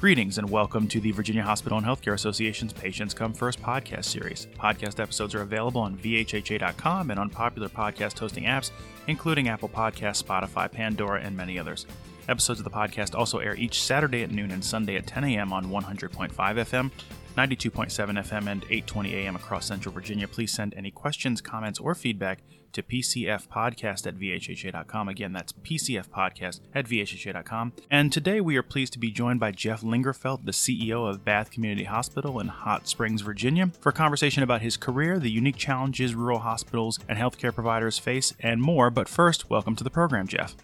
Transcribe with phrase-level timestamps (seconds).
[0.00, 4.46] Greetings and welcome to the Virginia Hospital and Healthcare Association's Patients Come First podcast series.
[4.58, 8.70] Podcast episodes are available on VHHA.com and on popular podcast hosting apps,
[9.08, 11.84] including Apple Podcasts, Spotify, Pandora, and many others.
[12.30, 15.52] Episodes of the podcast also air each Saturday at noon and Sunday at 10 a.m.
[15.52, 16.90] on 100.5 FM,
[17.40, 19.34] 92.7 FM, and 8:20 a.m.
[19.34, 20.28] across Central Virginia.
[20.28, 25.08] Please send any questions, comments, or feedback to pcfpodcast at vhha.com.
[25.08, 27.72] Again, that's pcfpodcast at vhha.com.
[27.90, 31.50] And today we are pleased to be joined by Jeff Lingerfelt, the CEO of Bath
[31.50, 36.14] Community Hospital in Hot Springs, Virginia, for a conversation about his career, the unique challenges
[36.14, 38.90] rural hospitals and healthcare providers face, and more.
[38.90, 40.54] But first, welcome to the program, Jeff.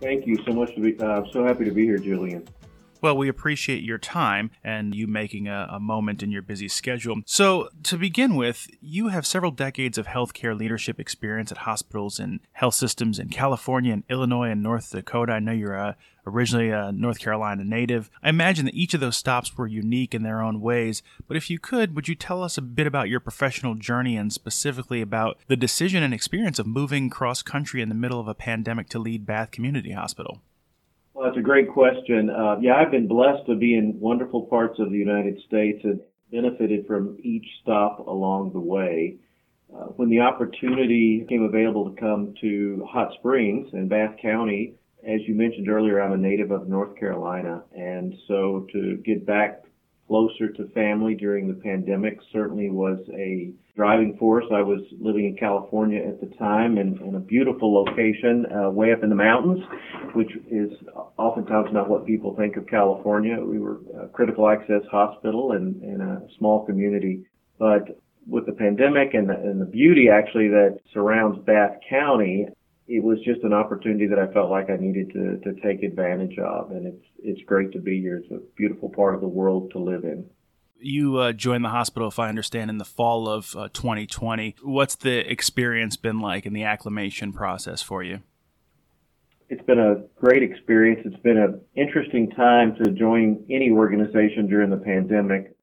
[0.00, 0.74] Thank you so much.
[0.74, 2.46] To be, uh, so happy to be here, Julian.
[3.00, 7.20] Well, we appreciate your time and you making a, a, moment in your busy schedule.
[7.24, 12.40] So, to begin with, you have several decades of healthcare leadership experience at hospitals and
[12.52, 15.34] health systems in California and Illinois and North Dakota.
[15.34, 15.94] I know you're uh,
[16.26, 18.10] originally a North Carolina native.
[18.22, 21.48] I imagine that each of those stops were unique in their own ways, but if
[21.48, 25.38] you could, would you tell us a bit about your professional journey and specifically about
[25.46, 28.98] the decision and experience of moving cross country in the middle of a pandemic to
[28.98, 30.42] lead Bath Community Hospital?
[31.18, 32.30] Well, that's a great question.
[32.30, 35.98] Uh, yeah, I've been blessed to be in wonderful parts of the United States and
[36.30, 39.16] benefited from each stop along the way.
[39.74, 44.74] Uh, when the opportunity came available to come to Hot Springs in Bath County,
[45.04, 49.64] as you mentioned earlier, I'm a native of North Carolina, and so to get back
[50.08, 54.46] closer to family during the pandemic certainly was a driving force.
[54.52, 58.92] I was living in California at the time and in a beautiful location uh, way
[58.92, 59.60] up in the mountains,
[60.14, 60.70] which is
[61.16, 63.36] oftentimes not what people think of California.
[63.38, 67.24] We were a critical access hospital and in a small community.
[67.58, 72.48] But with the pandemic and the, and the beauty actually that surrounds Bath County,
[72.88, 76.38] it was just an opportunity that I felt like I needed to, to take advantage
[76.38, 76.70] of.
[76.70, 78.16] And it's, it's great to be here.
[78.16, 80.24] It's a beautiful part of the world to live in.
[80.80, 84.56] You uh, joined the hospital, if I understand, in the fall of uh, 2020.
[84.62, 88.20] What's the experience been like in the acclimation process for you?
[89.50, 91.00] It's been a great experience.
[91.04, 95.54] It's been an interesting time to join any organization during the pandemic.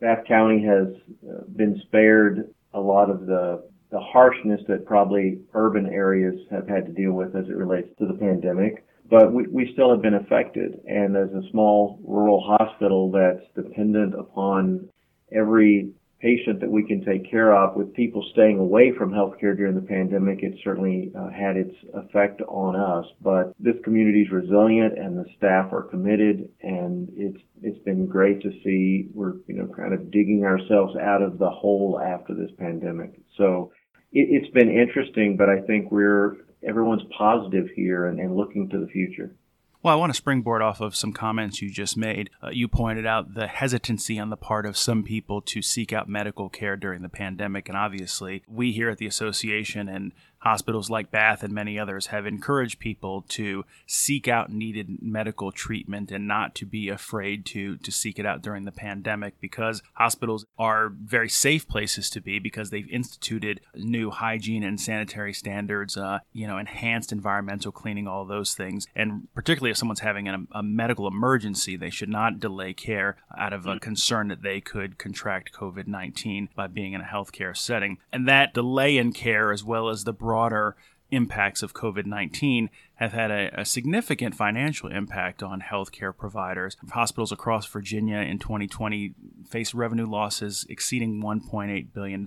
[0.00, 0.88] Bath County has
[1.28, 3.64] uh, been spared a lot of the
[3.94, 8.06] the harshness that probably urban areas have had to deal with as it relates to
[8.06, 8.84] the pandemic.
[9.08, 10.80] But we, we still have been affected.
[10.84, 14.88] And as a small rural hospital that's dependent upon
[15.32, 19.76] every patient that we can take care of, with people staying away from healthcare during
[19.76, 23.04] the pandemic, it certainly uh, had its effect on us.
[23.22, 28.42] But this community is resilient, and the staff are committed, and it's it's been great
[28.42, 29.10] to see.
[29.14, 33.20] We're you know kind of digging ourselves out of the hole after this pandemic.
[33.36, 33.70] So
[34.14, 36.36] it, has been interesting, but I think we're
[36.66, 39.34] everyone's positive here and, and, looking to the future.
[39.82, 42.30] Well, I want to springboard off of some comments you just made.
[42.42, 46.08] Uh, you pointed out the hesitancy on the part of some people to seek out
[46.08, 47.68] medical care during the pandemic.
[47.68, 50.12] And obviously, we here at the association and
[50.44, 56.10] Hospitals like Bath and many others have encouraged people to seek out needed medical treatment
[56.10, 60.44] and not to be afraid to, to seek it out during the pandemic because hospitals
[60.58, 66.18] are very safe places to be because they've instituted new hygiene and sanitary standards, uh,
[66.34, 68.86] you know, enhanced environmental cleaning, all those things.
[68.94, 73.54] And particularly if someone's having a, a medical emergency, they should not delay care out
[73.54, 77.96] of a concern that they could contract COVID 19 by being in a healthcare setting.
[78.12, 80.74] And that delay in care, as well as the broad broader
[81.12, 86.76] impacts of COVID 19 have had a, a, significant financial impact on healthcare providers.
[86.90, 89.14] Hospitals across Virginia in 2020
[89.48, 92.26] faced revenue losses exceeding $1.8 billion.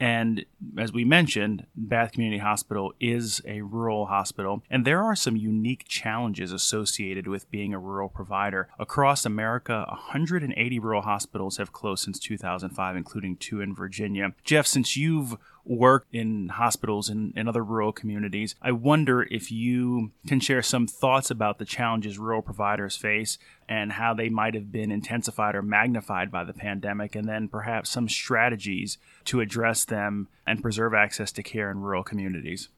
[0.00, 0.44] And
[0.78, 5.84] as we mentioned, Bath Community Hospital is a rural hospital, and there are some unique
[5.86, 8.68] challenges associated with being a rural provider.
[8.78, 14.32] Across America, 180 rural hospitals have closed since 2005, including two in Virginia.
[14.44, 15.36] Jeff, since you've
[15.66, 20.62] worked in hospitals and in, in other rural communities, I wonder if you can share
[20.62, 23.38] some thoughts about the challenges rural providers face
[23.68, 27.90] and how they might have been intensified or magnified by the pandemic, and then perhaps
[27.90, 32.68] some strategies to address them and preserve access to care in rural communities.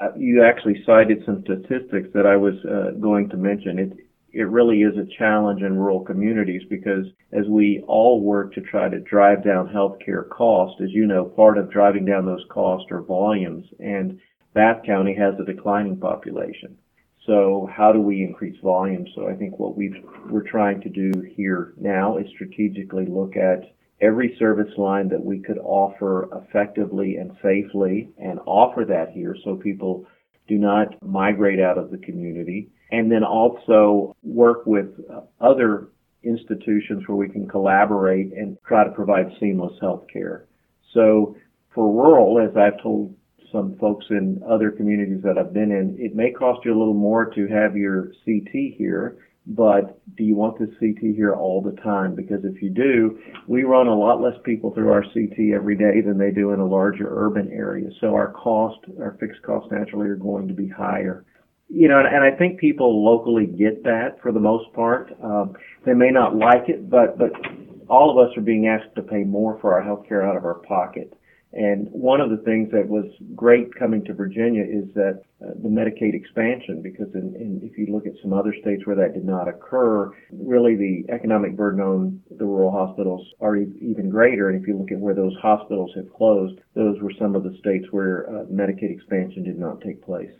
[0.00, 3.78] Uh, you actually cited some statistics that I was uh, going to mention.
[3.78, 3.92] It,
[4.32, 8.88] it really is a challenge in rural communities because as we all work to try
[8.88, 13.02] to drive down healthcare costs, as you know, part of driving down those costs are
[13.02, 13.64] volumes.
[13.78, 14.18] And
[14.54, 16.78] Bath County has a declining population.
[17.26, 19.06] So how do we increase volume?
[19.14, 23.74] So I think what we we're trying to do here now is strategically look at
[24.00, 29.56] every service line that we could offer effectively and safely and offer that here so
[29.56, 30.06] people
[30.46, 32.70] do not migrate out of the community.
[32.92, 34.88] And then also work with
[35.40, 35.88] other
[36.22, 40.46] institutions where we can collaborate and try to provide seamless health care.
[40.92, 41.36] So
[41.74, 43.16] for rural, as I've told
[43.54, 46.92] some folks in other communities that I've been in, it may cost you a little
[46.92, 49.16] more to have your CT here,
[49.46, 52.14] but do you want this CT here all the time?
[52.14, 56.00] Because if you do, we run a lot less people through our CT every day
[56.04, 57.90] than they do in a larger urban area.
[58.00, 61.24] So our cost, our fixed costs naturally are going to be higher.
[61.68, 65.12] You know, and, and I think people locally get that for the most part.
[65.22, 65.54] Um,
[65.86, 67.32] they may not like it, but but
[67.88, 70.44] all of us are being asked to pay more for our health care out of
[70.44, 71.12] our pocket.
[71.54, 73.04] And one of the things that was
[73.36, 77.94] great coming to Virginia is that uh, the Medicaid expansion, because in, in, if you
[77.94, 82.20] look at some other states where that did not occur, really the economic burden on
[82.38, 84.48] the rural hospitals are e- even greater.
[84.50, 87.56] And if you look at where those hospitals have closed, those were some of the
[87.60, 90.32] states where uh, Medicaid expansion did not take place.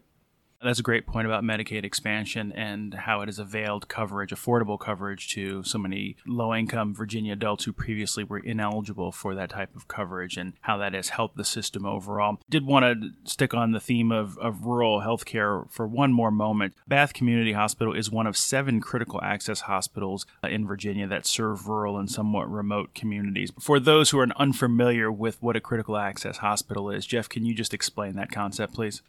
[0.64, 5.28] That's a great point about Medicaid expansion and how it has availed coverage, affordable coverage
[5.34, 9.88] to so many low income Virginia adults who previously were ineligible for that type of
[9.88, 12.38] coverage and how that has helped the system overall.
[12.49, 16.72] Did want to stick on the theme of, of rural healthcare for one more moment.
[16.88, 21.69] Bath Community Hospital is one of seven critical access hospitals uh, in Virginia that serve
[21.69, 23.52] rural and somewhat remote communities.
[23.60, 27.52] For those who are unfamiliar with what a critical access hospital is, Jeff, can you
[27.52, 29.02] just explain that concept, please?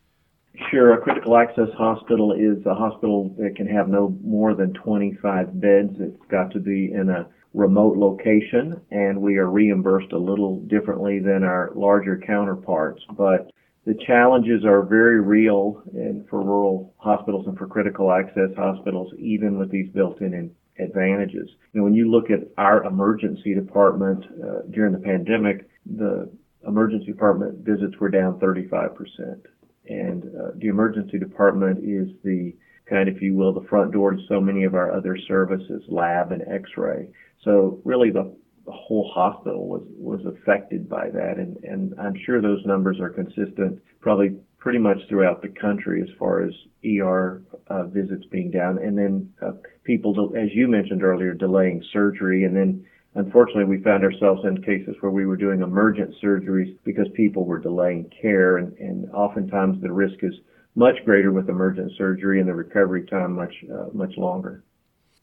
[0.69, 0.93] Sure.
[0.93, 5.95] A critical access hospital is a hospital that can have no more than 25 beds.
[5.99, 11.19] It's got to be in a remote location, and we are reimbursed a little differently
[11.19, 13.01] than our larger counterparts.
[13.17, 13.51] But
[13.85, 19.57] the challenges are very real in, for rural hospitals and for critical access hospitals, even
[19.57, 21.49] with these built-in advantages.
[21.73, 26.29] When you look at our emergency department uh, during the pandemic, the
[26.67, 29.45] emergency department visits were down 35 percent
[29.87, 32.53] and uh, the emergency department is the
[32.89, 36.31] kind, if you will, the front door to so many of our other services, lab
[36.31, 37.09] and X-ray.
[37.43, 38.35] So really, the,
[38.65, 43.09] the whole hospital was was affected by that, and and I'm sure those numbers are
[43.09, 46.51] consistent, probably pretty much throughout the country as far as
[46.83, 49.51] ER uh, visits being down, and then uh,
[49.83, 52.83] people, as you mentioned earlier, delaying surgery, and then
[53.15, 57.59] Unfortunately, we found ourselves in cases where we were doing emergent surgeries because people were
[57.59, 60.33] delaying care, and, and oftentimes the risk is
[60.75, 64.65] much greater with emergent surgery and the recovery time much uh, much longer.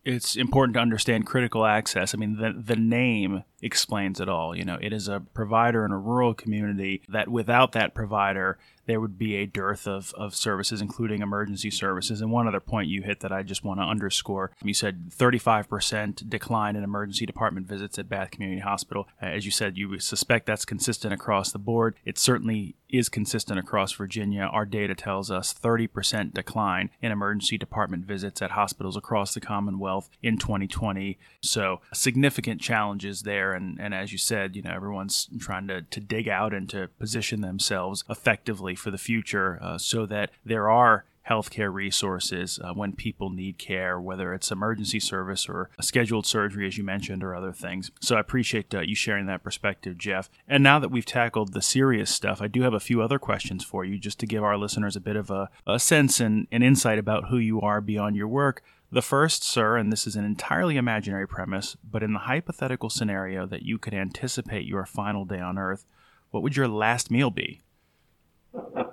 [0.05, 2.15] It's important to understand critical access.
[2.15, 4.55] I mean, the the name explains it all.
[4.57, 9.01] You know, it is a provider in a rural community that without that provider, there
[9.01, 12.21] would be a dearth of, of services, including emergency services.
[12.21, 16.29] And one other point you hit that I just want to underscore you said 35%
[16.29, 19.09] decline in emergency department visits at Bath Community Hospital.
[19.21, 21.97] As you said, you suspect that's consistent across the board.
[22.05, 24.43] It certainly is consistent across Virginia.
[24.43, 30.11] Our data tells us 30% decline in emergency department visits at hospitals across the Commonwealth
[30.23, 31.19] in 2020.
[31.41, 36.01] So significant challenges there and, and as you said, you know, everyone's trying to, to
[36.01, 41.05] dig out and to position themselves effectively for the future uh, so that there are
[41.29, 46.67] healthcare resources uh, when people need care, whether it's emergency service or a scheduled surgery,
[46.67, 47.91] as you mentioned, or other things.
[48.01, 50.29] So I appreciate uh, you sharing that perspective, Jeff.
[50.49, 53.65] And now that we've tackled the serious stuff, I do have a few other questions
[53.65, 56.63] for you just to give our listeners a bit of a, a sense and an
[56.63, 58.63] insight about who you are beyond your work.
[58.93, 63.47] The first, sir, and this is an entirely imaginary premise, but in the hypothetical scenario
[63.47, 65.87] that you could anticipate your final day on Earth,
[66.31, 67.63] what would your last meal be?
[68.53, 68.85] well,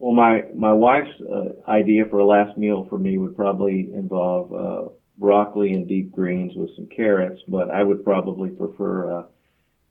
[0.00, 4.88] my my wife's uh, idea for a last meal for me would probably involve uh,
[5.18, 9.24] broccoli and deep greens with some carrots, but I would probably prefer uh,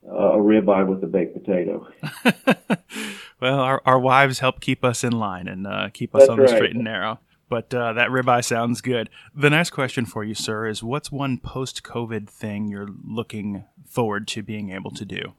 [0.10, 1.88] a ribeye with a baked potato.
[3.40, 6.38] well, our, our wives help keep us in line and uh, keep us That's on
[6.38, 6.56] the right.
[6.56, 7.20] straight and narrow.
[7.48, 9.10] But uh, that ribeye sounds good.
[9.36, 14.28] The next question for you, sir, is what's one post COVID thing you're looking forward
[14.30, 15.34] to being able to do?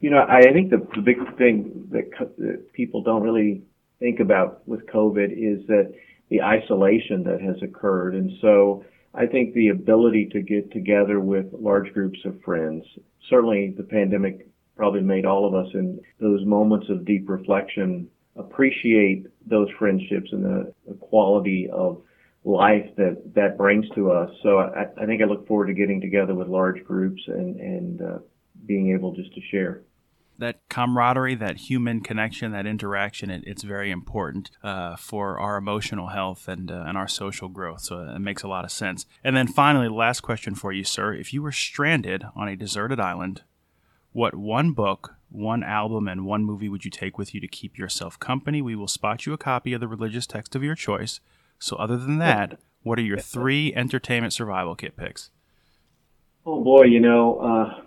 [0.00, 3.62] You know, I think the, the big thing that, that people don't really
[4.00, 5.94] think about with COVID is that
[6.28, 8.14] the isolation that has occurred.
[8.14, 12.84] And so I think the ability to get together with large groups of friends,
[13.30, 19.26] certainly the pandemic probably made all of us in those moments of deep reflection appreciate
[19.46, 22.02] those friendships and the, the quality of
[22.44, 24.30] life that that brings to us.
[24.42, 28.02] So I, I, think I look forward to getting together with large groups and and
[28.02, 28.18] uh,
[28.66, 29.82] being able just to share.
[30.36, 36.08] That camaraderie, that human connection, that interaction, it, it's very important uh, for our emotional
[36.08, 37.82] health and, uh, and our social growth.
[37.82, 39.06] So it makes a lot of sense.
[39.22, 41.14] And then finally, last question for you, sir.
[41.14, 43.42] If you were stranded on a deserted island,
[44.10, 47.76] what one book, one album, and one movie would you take with you to keep
[47.78, 48.62] yourself company?
[48.62, 51.20] We will spot you a copy of the religious text of your choice.
[51.58, 55.30] So, other than that, What are your three entertainment survival kit picks?
[56.44, 57.82] Oh boy, you know, uh,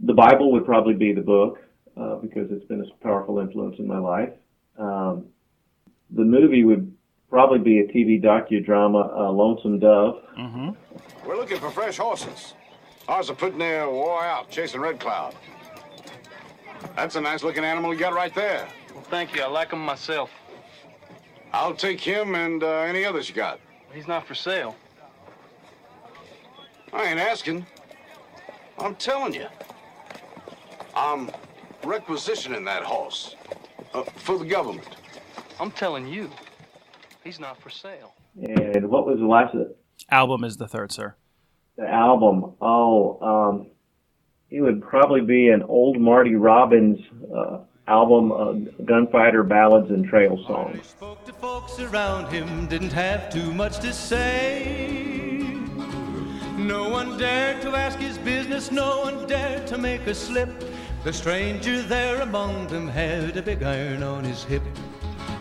[0.00, 1.58] the Bible would probably be the book
[1.96, 4.28] uh, because it's been a powerful influence in my life.
[4.78, 5.26] Um,
[6.10, 6.94] the movie would
[7.30, 10.22] probably be a TV docudrama, uh, Lonesome Dove.
[10.38, 10.70] Mm-hmm.
[11.26, 12.52] We're looking for fresh horses.
[13.08, 15.34] Ours are putting their war out, chasing Red Cloud.
[16.96, 18.68] That's a nice looking animal you got right there.
[18.94, 19.42] Well, thank you.
[19.42, 20.30] I like him myself.
[21.52, 23.60] I'll take him and uh, any others you got.
[23.92, 24.74] He's not for sale.
[26.92, 27.66] I ain't asking.
[28.78, 29.46] I'm telling you.
[30.94, 31.30] I'm
[31.84, 33.36] requisitioning that horse
[33.94, 34.88] uh, for the government.
[35.60, 36.30] I'm telling you,
[37.24, 38.14] he's not for sale.
[38.40, 39.54] And what was the last
[40.10, 41.14] Album is the third, sir.
[41.76, 42.54] the album?
[42.60, 43.66] Oh, um,
[44.52, 47.00] it would probably be an old Marty Robbins
[47.34, 48.52] uh, album, uh,
[48.84, 50.86] Gunfighter Ballads and Trail Songs.
[50.88, 55.56] Spoke to folks around him, didn't have too much to say.
[56.58, 60.50] No one dared to ask his business, no one dared to make a slip.
[61.02, 64.62] The stranger there among them had a big iron on his hip,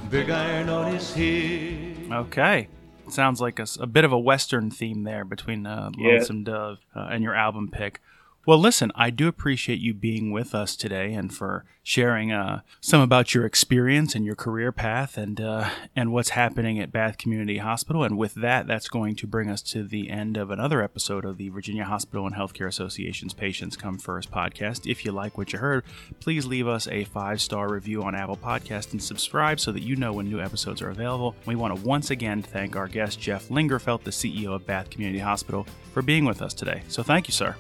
[0.09, 1.97] big iron on his hip.
[2.11, 2.67] Okay.
[3.09, 6.13] Sounds like a bit of a Western theme there between uh, Yeah.
[6.13, 7.99] Lonesome Dove uh, and your album pick.
[8.43, 13.00] Well, listen, I do appreciate you being with us today and for sharing uh, some
[13.00, 17.60] about your experience and your career path and uh, and what's happening at Bath Community
[17.60, 18.03] Hospital.
[18.03, 21.38] And with that, that's going to bring us to the end of another episode of
[21.38, 24.89] the Virginia Hospital and Healthcare Association's Patients Come First podcast.
[24.89, 25.83] If you like what you heard,
[26.19, 29.95] please leave us a five star review on Apple Podcast and subscribe so that you
[29.95, 31.36] know when new episodes are available.
[31.45, 35.19] We want to once again thank our guest Jeff Lingerfelt, the CEO of Bath Community
[35.19, 36.81] Hospital, for being with us today.
[36.88, 37.55] So thank you, sir.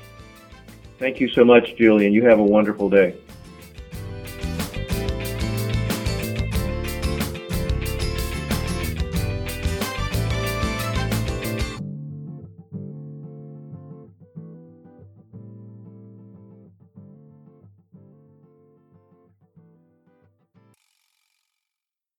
[1.01, 2.13] Thank you so much, Julian.
[2.13, 3.15] You have a wonderful day.